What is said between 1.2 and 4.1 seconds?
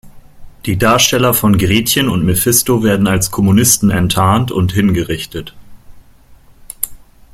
von Gretchen und Mephisto werden als Kommunisten